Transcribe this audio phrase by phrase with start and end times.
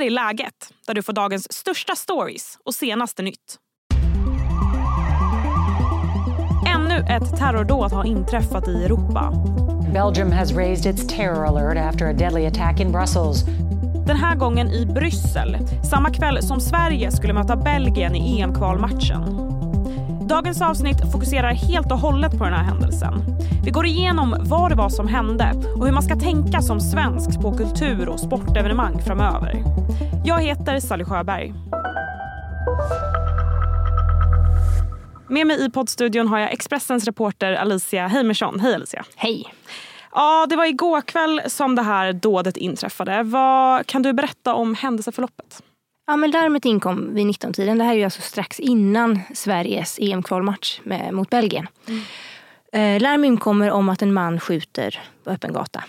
[0.00, 3.56] här är läget, där du får dagens största stories och senaste nytt.
[6.74, 9.32] Ännu ett terrordåd har inträffat i Europa.
[9.92, 13.44] Belgium has raised its terror alert after a deadly attack in Brussels.
[14.06, 15.56] Den här gången i Bryssel,
[15.90, 19.59] samma kväll som Sverige skulle möta Belgien i EM-kvalmatchen.
[20.30, 23.14] Dagens avsnitt fokuserar helt och hållet på den här händelsen.
[23.64, 27.40] Vi går igenom vad det var som hände och hur man ska tänka som svensk
[27.40, 29.64] på kultur och sportevenemang framöver.
[30.24, 31.54] Jag heter Sally Sjöberg.
[35.28, 38.60] Med mig i poddstudion har jag Expressens reporter Alicia Heimersson.
[38.60, 39.04] Hej Alicia.
[39.16, 39.54] Hej.
[40.12, 43.22] Ja, det var igår kväll som det här dådet inträffade.
[43.22, 45.62] Vad kan du berätta om händelseförloppet?
[46.10, 47.78] Ja, men larmet inkom vid 19-tiden.
[47.78, 50.80] Det här är ju alltså strax innan Sveriges EM-kvalmatch
[51.12, 51.66] mot Belgien.
[51.88, 52.02] Mm.
[52.72, 55.84] Eh, larm inkommer om att en man skjuter på öppen gata.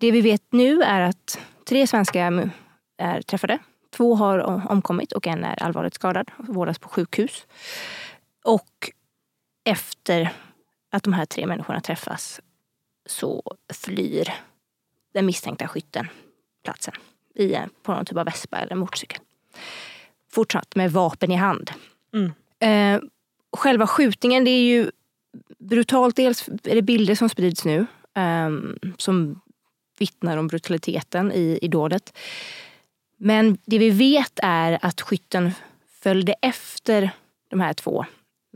[0.00, 1.38] Det vi vet nu är att
[1.68, 2.50] tre svenskar
[2.98, 3.58] är träffade.
[3.96, 4.38] Två har
[4.70, 7.46] omkommit och en är allvarligt skadad och vårdas på sjukhus.
[8.44, 8.90] Och
[9.64, 10.32] efter
[10.90, 12.40] att de här tre människorna träffas
[13.06, 14.34] så flyr
[15.14, 16.08] den misstänkta skytten
[16.64, 16.94] platsen
[17.34, 19.20] i, på någon typ av vespa eller motorcykel
[20.32, 21.70] fortsatt med vapen i hand.
[22.14, 22.32] Mm.
[22.58, 23.02] Eh,
[23.56, 24.90] själva skjutningen, det är ju
[25.58, 26.16] brutalt.
[26.16, 28.50] Dels är det bilder som sprids nu eh,
[28.98, 29.40] som
[29.98, 32.18] vittnar om brutaliteten i, i dådet.
[33.16, 35.52] Men det vi vet är att skytten
[36.02, 37.10] följde efter
[37.50, 38.04] de här två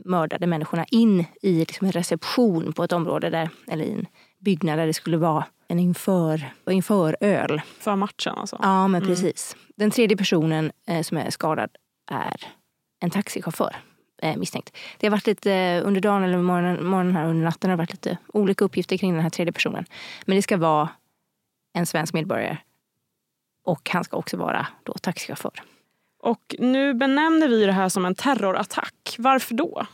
[0.05, 4.05] mördade människorna in i liksom en reception på ett område där, eller i en
[4.39, 7.61] byggnad där det skulle vara en inför, inför öl.
[7.79, 8.59] För matchen alltså?
[8.61, 9.15] Ja, men mm.
[9.15, 9.55] precis.
[9.75, 11.69] Den tredje personen eh, som är skadad
[12.11, 12.35] är
[12.99, 13.75] en taxichaufför
[14.21, 14.77] eh, misstänkt.
[14.97, 17.81] Det har varit lite eh, under dagen eller morgonen, morgonen här under natten har det
[17.81, 19.85] varit lite olika uppgifter kring den här tredje personen.
[20.25, 20.89] Men det ska vara
[21.73, 22.57] en svensk medborgare
[23.63, 25.63] och han ska också vara då taxichaufför.
[26.19, 29.15] Och nu benämner vi det här som en terrorattack.
[29.17, 29.85] Varför då?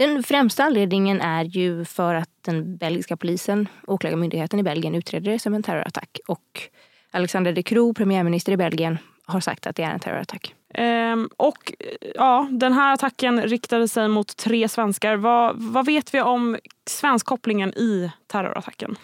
[0.00, 5.38] Den främsta anledningen är ju för att den belgiska polisen, åklagarmyndigheten i Belgien, utreder det
[5.38, 6.18] som en terrorattack.
[6.28, 6.62] Och
[7.10, 10.54] Alexander De Croo, premiärminister i Belgien, har sagt att det är en terrorattack.
[10.74, 11.72] Ehm, och
[12.14, 15.16] ja, den här attacken riktade sig mot tre svenskar.
[15.16, 18.96] Vad, vad vet vi om svenskkopplingen i terrorattacken?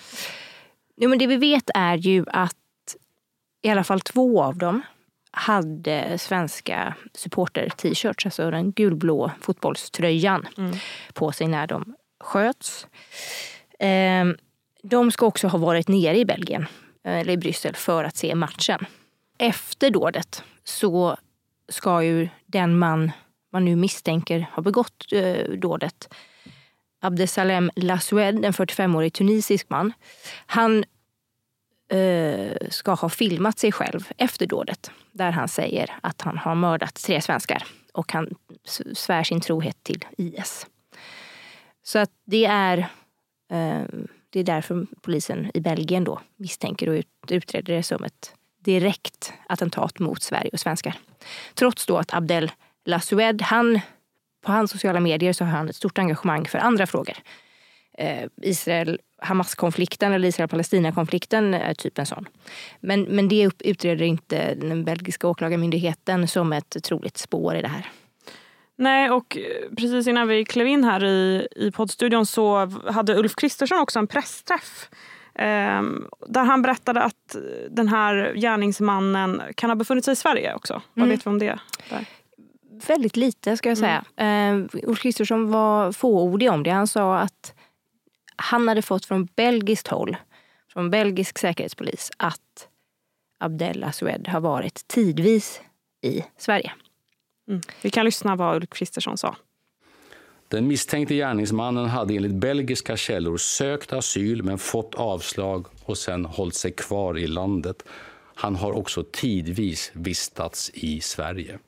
[0.97, 2.57] Jo, men det vi vet är ju att
[3.63, 4.83] i alla fall två av dem
[5.39, 10.77] hade svenska supporter-t-shirts, alltså den gulblå fotbollströjan mm.
[11.15, 12.87] på sig när de sköts.
[13.79, 14.37] Ehm,
[14.83, 16.67] de ska också ha varit nere i Belgien,
[17.05, 18.87] eller i Bryssel, för att se matchen.
[19.39, 21.17] Efter dådet så
[21.69, 23.13] ska ju den man
[23.53, 26.15] man nu misstänker har begått eh, dådet,
[27.01, 29.93] Abdesalem Lasoued, en 45-årig tunisisk man,
[30.47, 30.85] han
[31.89, 36.95] eh, ska ha filmat sig själv efter dådet där han säger att han har mördat
[36.95, 38.35] tre svenskar och han
[38.95, 40.67] svär sin trohet till IS.
[41.83, 42.79] Så att det är,
[43.51, 43.83] eh,
[44.31, 49.33] det är därför polisen i Belgien då misstänker och ut, utreder det som ett direkt
[49.49, 50.99] attentat mot Sverige och svenskar.
[51.55, 52.53] Trots då att Abdel
[52.85, 53.81] Lasoued, han,
[54.45, 57.17] på hans sociala medier så har han ett stort engagemang för andra frågor.
[57.99, 58.29] Eh,
[59.23, 62.29] Israel-Hamas-konflikten eller Israel-Palestina-konflikten är typ en sån.
[62.81, 67.91] Men, men det utreder inte den belgiska åklagarmyndigheten som ett troligt spår i det här.
[68.79, 73.35] Nej, och eh, precis innan vi klev in här i, i poddstudion så hade Ulf
[73.37, 74.89] Kristersson också en pressträff
[75.35, 75.83] eh,
[76.29, 77.37] där han berättade att
[77.71, 80.73] den här gärningsmannen kan ha befunnit sig i Sverige också.
[80.75, 80.83] Mm.
[80.95, 81.59] Vad vet vi om det?
[81.91, 82.05] Där?
[82.87, 84.05] Väldigt lite ska jag säga.
[84.17, 84.69] Mm.
[84.73, 86.71] Eh, Ulf Kristersson var fåordig om det.
[86.71, 87.55] Han sa att
[88.37, 90.17] han hade fått från belgiskt håll,
[90.73, 92.69] från belgisk säkerhetspolis, att
[93.39, 95.61] Abdel Sued har varit tidvis
[96.03, 96.73] i Sverige.
[97.49, 97.61] Mm.
[97.83, 99.37] Vi kan lyssna vad Ulf Kristersson sa.
[100.49, 106.55] Den misstänkte gärningsmannen hade enligt belgiska källor sökt asyl men fått avslag och sen hållit
[106.55, 107.83] sig kvar i landet.
[108.35, 111.59] Han har också tidvis vistats i Sverige.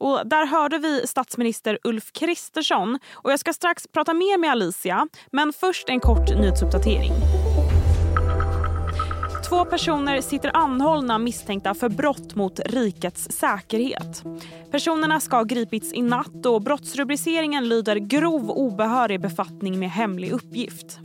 [0.00, 2.98] Och där hörde vi statsminister Ulf Kristersson.
[3.12, 7.12] Och jag ska strax prata mer med Alicia, men först en kort nyhetsuppdatering.
[9.48, 14.22] Två personer sitter anhållna misstänkta för brott mot rikets säkerhet.
[14.70, 20.98] Personerna ska ha gripits i natt och brottsrubriceringen lyder grov obehörig befattning med hemlig uppgift.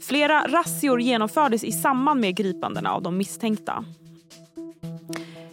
[0.00, 3.84] Flera razzior genomfördes i samband med gripandena av de misstänkta.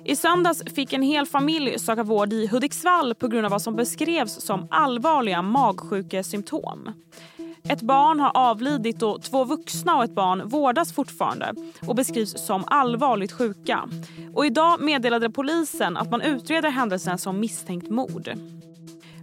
[0.07, 3.75] I söndags fick en hel familj söka vård i Hudiksvall på grund av vad som
[3.75, 6.89] beskrevs som allvarliga magsjukesymptom.
[7.69, 11.53] Ett barn har avlidit och två vuxna och ett barn vårdas fortfarande
[11.87, 13.89] och beskrivs som allvarligt sjuka.
[14.33, 18.29] Och idag meddelade polisen att man utreder händelsen som misstänkt mord.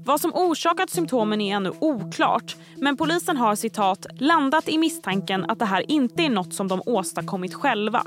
[0.04, 5.58] Vad som orsakat symptomen är ännu oklart men polisen har citat landat i misstanken att
[5.58, 8.02] det här inte är något som de åstadkommit själva.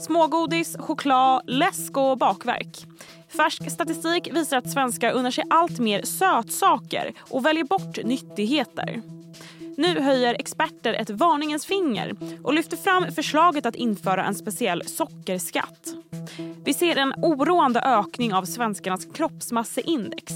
[0.00, 2.86] Smågodis, choklad, läsk och bakverk.
[3.36, 9.02] Färsk statistik visar att svenskar unnar sig allt mer sötsaker och väljer bort nyttigheter.
[9.76, 15.94] Nu höjer experter ett varningens finger och lyfter fram förslaget att införa en speciell sockerskatt.
[16.64, 20.32] Vi ser en oroande ökning av svenskarnas kroppsmasseindex.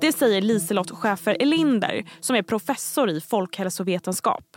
[0.00, 4.56] Det säger Liselott Schäfer Elinder som är professor i folkhälsovetenskap.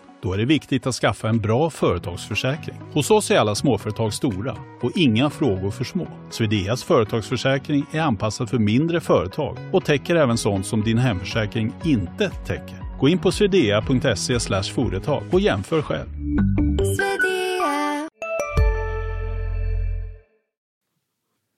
[0.21, 2.75] Då är det viktigt att skaffa en bra företagsförsäkring.
[2.93, 6.07] Hos oss är alla småföretag stora och inga frågor för små.
[6.29, 12.29] Swedeas företagsförsäkring är anpassad för mindre företag och täcker även sånt som din hemförsäkring inte
[12.29, 12.99] täcker.
[12.99, 14.39] Gå in på swedea.se
[14.73, 16.09] företag och jämför själv.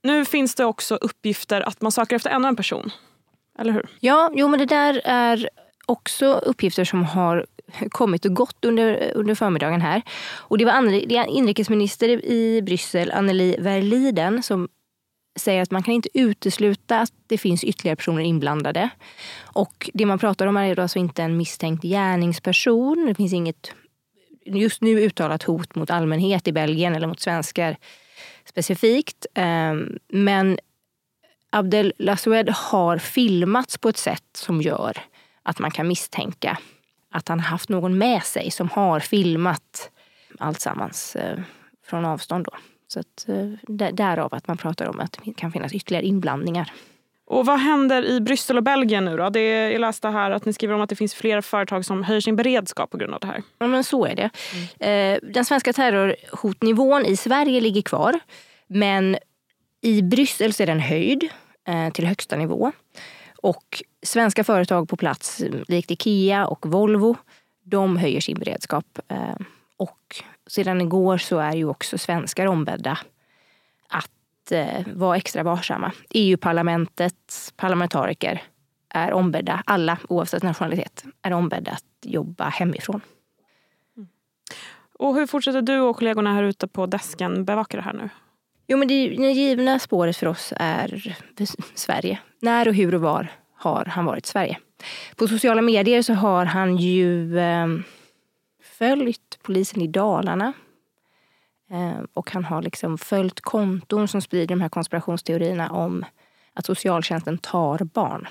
[0.04, 2.92] Nu finns det också uppgifter att man söker efter ännu en person.
[3.59, 3.89] Eller hur?
[4.00, 5.50] Ja, jo men det där är
[5.85, 7.45] också uppgifter som har
[7.89, 10.01] kommit och gått under, under förmiddagen här.
[10.35, 14.68] Och det var är inrikesminister i Bryssel, Anneli Verliden, som
[15.39, 18.89] säger att man kan inte utesluta att det finns ytterligare personer inblandade.
[19.41, 23.06] Och det man pratar om är alltså inte en misstänkt gärningsperson.
[23.07, 23.74] Det finns inget
[24.45, 27.77] just nu uttalat hot mot allmänhet i Belgien eller mot svenskar
[28.45, 29.25] specifikt.
[29.33, 30.59] Ehm, men
[31.50, 34.97] Abdel Lassoued har filmats på ett sätt som gör
[35.44, 36.57] att man kan misstänka
[37.12, 39.92] att han haft någon med sig som har filmat
[40.40, 41.40] alltsammans eh,
[41.86, 42.45] från avstånd.
[42.45, 42.51] Då.
[42.88, 46.72] Så att, eh, därav att man pratar om att det kan finnas ytterligare inblandningar.
[47.25, 49.30] Och vad händer i Bryssel och Belgien nu då?
[49.30, 52.04] Det är, jag läste här att ni skriver om att det finns flera företag som
[52.04, 53.44] höjer sin beredskap på grund av det här.
[53.60, 54.30] Ja men så är det.
[54.80, 55.19] Mm.
[55.34, 58.19] Den svenska terrorhotnivån i Sverige ligger kvar.
[58.68, 59.18] Men
[59.81, 61.30] i Bryssel så är den höjd
[61.68, 62.72] eh, till högsta nivå.
[63.44, 67.18] Och svenska företag på plats, likt Ikea och Volvo,
[67.63, 69.00] de höjer sin beredskap.
[69.07, 69.36] Eh,
[69.78, 72.98] och sedan igår så är ju också svenskar ombedda
[73.88, 75.92] att eh, vara extra varsamma.
[76.10, 78.42] EU-parlamentets parlamentariker
[78.90, 83.01] är ombedda, alla oavsett nationalitet, är ombedda att jobba hemifrån.
[83.98, 84.07] Mm.
[85.00, 88.10] Och hur fortsätter du och kollegorna här ute på desken bevaka det här nu?
[88.68, 91.18] Jo, men det, givna spåret för oss är
[91.74, 92.19] Sverige.
[92.42, 94.57] När och hur och var har han varit i Sverige?
[95.15, 97.68] På sociala medier så har han ju eh,
[98.63, 100.54] följt polisen i Dalarna.
[101.71, 106.06] Eh, och han har liksom följt konton som sprider de här konspirationsteorierna om
[106.54, 108.27] att socialtjänsten tar barn.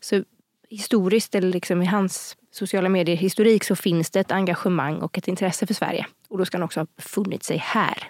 [0.00, 0.24] Så
[0.70, 5.66] historiskt, eller liksom i hans sociala medier-historik, så finns det ett engagemang och ett intresse
[5.66, 6.06] för Sverige.
[6.28, 8.08] Och då ska han också ha befunnit sig här.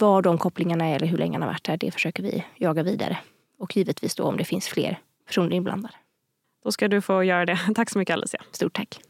[0.00, 2.82] Var de kopplingarna är eller hur länge han har varit här, det försöker vi jaga
[2.82, 3.18] vidare.
[3.58, 5.94] Och givetvis då om det finns fler personer inblandade.
[6.64, 7.58] Då ska du få göra det.
[7.74, 8.42] Tack så mycket Alicia.
[8.52, 9.00] Stort tack.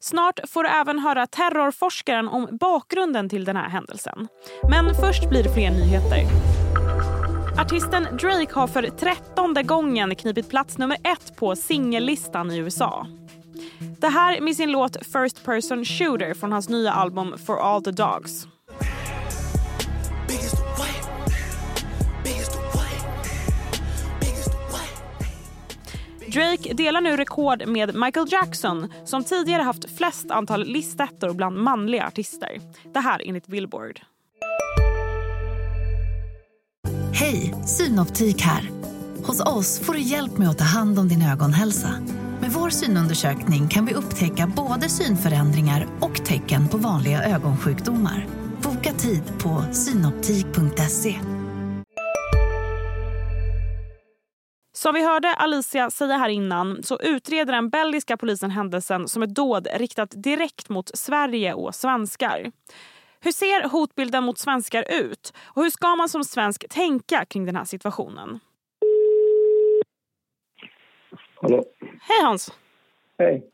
[0.00, 4.28] Snart får du även höra terrorforskaren om bakgrunden till den här händelsen.
[4.70, 6.24] Men först blir det fler nyheter.
[7.58, 13.06] Artisten Drake har för trettonde gången knipit plats nummer ett på singellistan i USA.
[14.00, 17.90] Det här med sin låt First Person Shooter från hans nya album For All The
[17.90, 18.46] Dogs.
[26.32, 32.06] Drake delar nu rekord med Michael Jackson som tidigare haft flest antal listettor bland manliga
[32.06, 32.60] artister.
[32.92, 34.00] Det här enligt Billboard.
[37.12, 38.70] Hej, Synoptik här.
[39.24, 41.90] Hos oss får du hjälp med att ta hand om din ögonhälsa.
[42.40, 48.26] Med vår synundersökning kan vi upptäcka både synförändringar och tecken på vanliga ögonsjukdomar.
[48.62, 51.20] Boka tid på synoptik.se.
[54.78, 59.34] Som vi hörde Alicia säga här innan så utreder den belgiska polisen händelsen som ett
[59.34, 62.52] dåd riktat direkt mot Sverige och svenskar.
[63.20, 65.32] Hur ser hotbilden mot svenskar ut?
[65.44, 68.40] Och hur ska man som svensk tänka kring den här situationen?
[71.34, 71.64] Hallå.
[71.80, 72.52] Hej Hans!
[73.18, 73.50] Hej.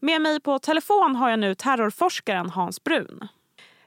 [0.00, 3.28] Med mig på telefon har jag nu terrorforskaren Hans Brun.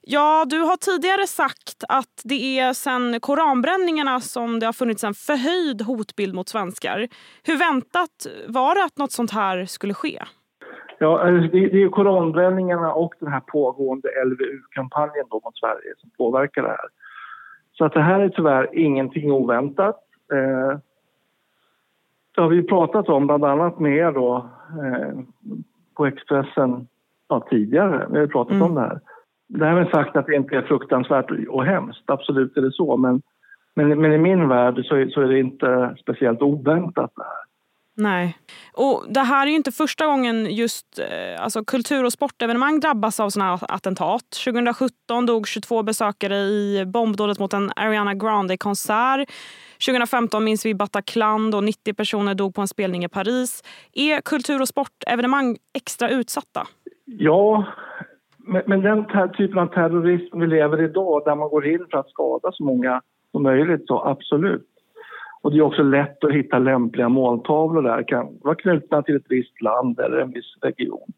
[0.05, 5.13] Ja, du har tidigare sagt att det är sen koranbränningarna som det har funnits en
[5.13, 7.07] förhöjd hotbild mot svenskar.
[7.43, 10.19] Hur väntat var det att något sånt här skulle ske?
[11.00, 16.62] Ja, alltså, det, det är koranbränningarna och den här pågående LVU-kampanjen mot Sverige som påverkar
[16.62, 16.89] det här.
[17.74, 20.00] Så att det här är tyvärr ingenting oväntat.
[20.33, 20.77] Eh,
[22.36, 24.50] det har vi pratat om, bland annat med er då,
[24.83, 25.19] eh,
[25.95, 26.88] på Expressen
[27.27, 28.07] ja, tidigare.
[28.12, 28.67] Vi har pratat mm.
[28.67, 29.00] om det här.
[29.57, 32.98] Det har sagt att det inte är fruktansvärt och hemskt, absolut är det så.
[32.98, 33.22] Men,
[33.75, 37.43] men, men i min värld så är, så är det inte speciellt oväntat det här.
[37.95, 38.38] Nej.
[38.74, 43.19] Och det här är ju inte första gången just eh, alltså, kultur och sportevenemang drabbas
[43.19, 44.24] av såna här attentat.
[44.45, 49.29] 2017 dog 22 besökare i bombdådet mot en Ariana Grande-konsert.
[49.88, 53.63] 2015 minns vi Bataclan då 90 personer dog på en spelning i Paris.
[53.93, 56.67] Är kultur och sportevenemang extra utsatta?
[57.05, 57.65] Ja,
[58.66, 59.06] men, den
[59.38, 62.64] typen av terrorism vi lever i idag där man går in för att skada så
[62.64, 64.68] många som möjligt, så absolut.
[65.42, 69.26] Och det är också lätt att hitta lämpliga måltavlor där, kan vara knutna till ett
[69.30, 71.12] visst land eller en viss region.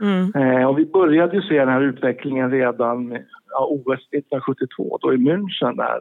[0.00, 0.32] Mm.
[0.34, 3.18] Eh, och vi började ju se den här utvecklingen redan
[3.50, 6.00] ja, OS 1972, då i München där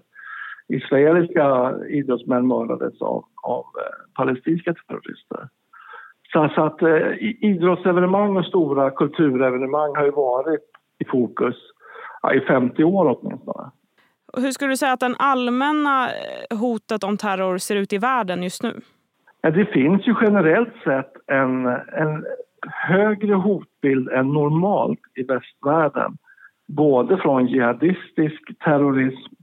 [0.67, 5.49] israeliska idrottsmän mördades av, av eh, palestinska terrorister.
[6.35, 10.61] Så, så att eh, idrottsevenemang och stora kulturevenemang har ju varit
[10.99, 11.55] i fokus
[12.21, 13.71] ja, i 50 år åtminstone.
[14.37, 18.43] Hur skulle du säga att det allmänna eh, hotet om terror ser ut i världen
[18.43, 18.73] just nu?
[19.41, 22.25] Ja, det finns ju generellt sett en, en
[22.89, 26.17] högre hotbild än normalt i västvärlden.
[26.67, 29.33] Både från jihadistisk terrorism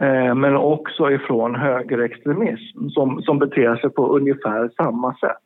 [0.00, 5.45] eh, men också ifrån högerextremism som, som beter sig på ungefär samma sätt.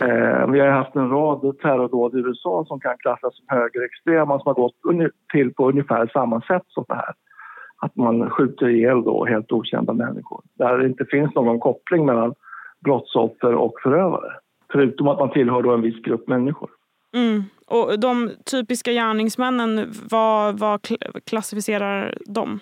[0.00, 4.46] Eh, vi har haft en rad terrordåd i USA som kan klassas som högerextrema som
[4.46, 4.74] har gått
[5.32, 7.14] till på ungefär samma sätt som det här
[7.84, 12.34] att man skjuter ihjäl då helt okända människor där det inte finns någon koppling mellan
[12.84, 14.32] brottsoffer och förövare.
[14.72, 16.70] Förutom att man tillhör då en viss grupp människor.
[17.14, 17.42] Mm.
[17.66, 20.80] Och de typiska gärningsmännen, vad, vad
[21.26, 22.60] klassificerar de?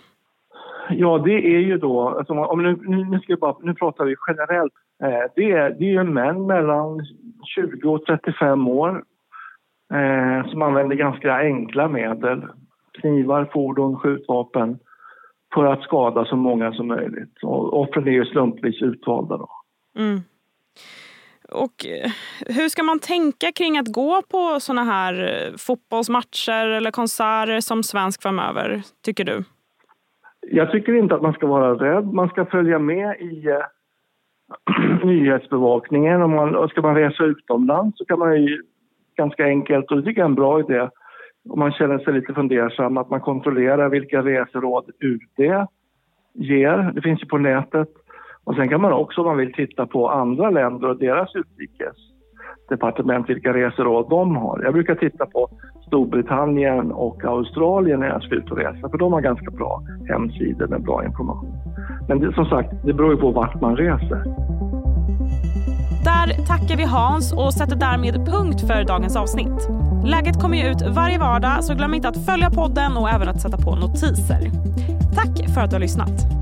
[0.90, 2.08] Ja, det är ju då...
[2.08, 2.76] Alltså, om nu,
[3.10, 4.72] nu, ska bara, nu pratar vi generellt.
[5.02, 7.06] Eh, det, är, det är män mellan
[7.44, 9.04] 20 och 35 år
[9.94, 12.42] eh, som använder ganska enkla medel.
[13.00, 14.78] Knivar, fordon, skjutvapen
[15.54, 17.42] för att skada så många som möjligt.
[17.42, 19.37] Och offren är ju slumpvis utvalda.
[19.37, 19.49] Då.
[19.99, 20.21] Mm.
[21.49, 22.11] Och eh,
[22.47, 27.82] hur ska man tänka kring att gå på såna här eh, fotbollsmatcher eller konserter som
[27.82, 29.44] svensk framöver, tycker du?
[30.40, 32.12] Jag tycker inte att man ska vara rädd.
[32.12, 33.49] Man ska följa med i
[35.04, 36.23] nyhetsbevakningen.
[36.23, 38.62] Om man, ska man resa utomlands så kan man ju
[39.16, 40.88] ganska enkelt, och det tycker jag är en bra idé,
[41.49, 45.66] om man känner sig lite fundersam, att man kontrollerar vilka reseråd UD
[46.35, 46.92] ger.
[46.94, 47.88] Det finns ju på nätet.
[48.44, 52.12] Och sen kan man också om man vill titta på andra länder och deras utrikes
[52.69, 54.61] departement, vilka reseråd de har.
[54.64, 55.49] Jag brukar titta på
[55.87, 60.66] Storbritannien och Australien när jag ska ut och resa, för de har ganska bra hemsidor
[60.66, 61.54] med bra information.
[62.09, 64.25] Men det, som sagt, det beror ju på vart man reser.
[66.04, 69.69] Där tackar vi Hans och sätter därmed punkt för dagens avsnitt.
[70.04, 73.40] Läget kommer ju ut varje vardag så glöm inte att följa podden och även att
[73.40, 74.50] sätta på notiser.
[75.14, 76.41] Tack för att du har lyssnat.